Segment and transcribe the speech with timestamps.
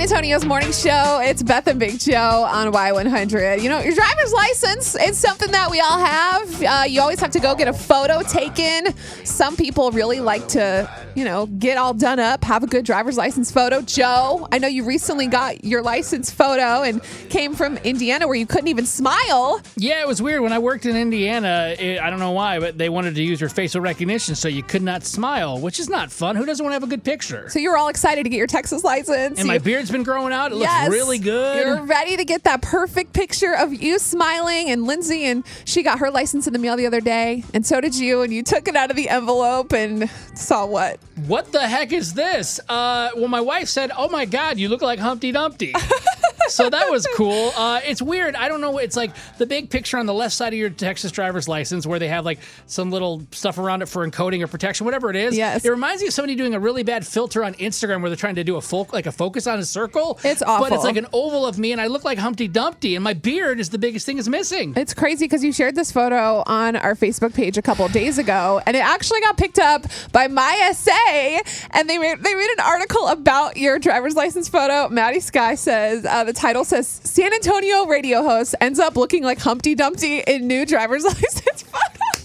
[0.00, 1.20] San Antonio's morning show.
[1.22, 3.60] It's Beth and Big Joe on Y100.
[3.60, 6.62] You know, your driver's license, it's something that we all have.
[6.62, 8.94] Uh, you always have to go get a photo taken.
[9.24, 13.18] Some people really like to, you know, get all done up, have a good driver's
[13.18, 13.82] license photo.
[13.82, 18.46] Joe, I know you recently got your license photo and came from Indiana where you
[18.46, 19.60] couldn't even smile.
[19.76, 20.40] Yeah, it was weird.
[20.40, 23.38] When I worked in Indiana, it, I don't know why, but they wanted to use
[23.38, 26.36] your facial recognition so you could not smile, which is not fun.
[26.36, 27.50] Who doesn't want to have a good picture?
[27.50, 29.38] So you were all excited to get your Texas license.
[29.38, 29.60] And my You-
[29.90, 30.52] beard's been growing out.
[30.52, 30.88] It Yes.
[30.88, 31.66] looks really good.
[31.66, 34.70] You're ready to get that perfect picture of you smiling.
[34.70, 37.80] And Lindsay, and she got her license in the mail the other day, and so
[37.80, 38.22] did you.
[38.22, 40.98] And you took it out of the envelope and saw what?
[41.26, 42.60] What the heck is this?
[42.68, 45.74] Uh, well, my wife said, "Oh my God, you look like Humpty Dumpty."
[46.50, 47.52] so that was cool.
[47.56, 48.34] Uh, it's weird.
[48.34, 48.78] I don't know.
[48.78, 51.98] It's like the big picture on the left side of your Texas driver's license, where
[51.98, 55.36] they have like some little stuff around it for encoding or protection, whatever it is.
[55.36, 55.64] Yes.
[55.64, 58.34] It reminds me of somebody doing a really bad filter on Instagram where they're trying
[58.36, 60.18] to do a fo- like a focus on a circle.
[60.24, 60.66] It's awful.
[60.66, 63.14] But it's like an oval of me, and I look like Humpty Dumpty, and my
[63.14, 64.74] beard is the biggest thing is missing.
[64.76, 68.60] It's crazy because you shared this photo on our Facebook page a couple days ago,
[68.66, 73.08] and it actually got picked up by MySA, and they made they made an article
[73.08, 74.88] about your driver's license photo.
[74.88, 79.38] Maddie Sky says uh, the title says San Antonio radio host ends up looking like
[79.38, 81.76] Humpty Dumpty in new driver's license photo.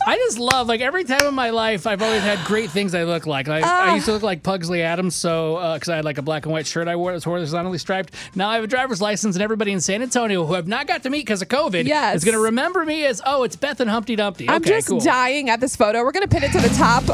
[0.08, 3.04] I just love like every time in my life I've always had great things I
[3.04, 3.48] look like.
[3.48, 3.92] Like Ah.
[3.92, 6.54] I used to look like Pugsley Addams, so because I had like a black and
[6.54, 8.14] white shirt I wore that was horizontally striped.
[8.36, 11.04] Now I have a driver's license, and everybody in San Antonio who have not got
[11.04, 12.18] to meet because of COVID Yes.
[12.18, 14.48] is going to remember me as oh, it's Beth and Humpty Dumpty.
[14.48, 15.00] I'm okay, just cool.
[15.00, 16.04] dying at this photo.
[16.04, 17.10] We're going to pin it to the top of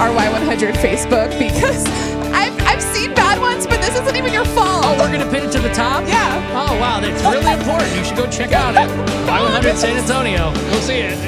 [0.00, 1.86] our Y100 Facebook because
[2.36, 4.84] I've, I've seen bad ones, but this isn't even your fault.
[4.84, 4.95] Oh,
[6.58, 7.94] Oh wow, that's really important.
[7.94, 8.88] You should go check out it.
[9.26, 10.52] 500 San Antonio.
[10.70, 11.18] We'll see it.